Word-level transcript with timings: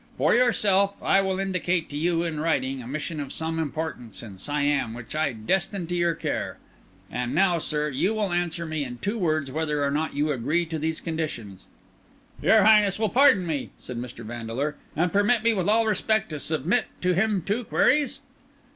For 0.17 0.33
yourself, 0.33 0.97
I 1.03 1.21
will 1.21 1.37
indicate 1.39 1.87
to 1.91 1.95
you 1.95 2.23
in 2.23 2.39
writing 2.39 2.81
a 2.81 2.87
mission 2.87 3.19
of 3.19 3.31
some 3.31 3.59
importance 3.59 4.23
in 4.23 4.39
Siam 4.39 4.95
which 4.95 5.15
I 5.15 5.31
destine 5.31 5.85
to 5.89 5.95
your 5.95 6.15
care. 6.15 6.57
And 7.11 7.35
now, 7.35 7.59
sir, 7.59 7.87
you 7.89 8.11
will 8.15 8.31
answer 8.33 8.65
me 8.65 8.83
in 8.83 8.97
two 8.97 9.19
words 9.19 9.51
whether 9.51 9.85
or 9.85 9.91
not 9.91 10.15
you 10.15 10.31
agree 10.31 10.65
to 10.65 10.79
these 10.79 11.01
conditions." 11.01 11.65
"Your 12.41 12.63
Highness 12.63 12.97
will 12.97 13.09
pardon 13.09 13.45
me," 13.45 13.69
said 13.77 13.97
Mr. 13.97 14.25
Vandeleur, 14.25 14.73
"and 14.95 15.13
permit 15.13 15.43
me, 15.43 15.53
with 15.53 15.69
all 15.69 15.85
respect, 15.85 16.31
to 16.31 16.39
submit 16.39 16.85
to 17.01 17.13
him 17.13 17.43
two 17.45 17.63
queries?" 17.63 18.21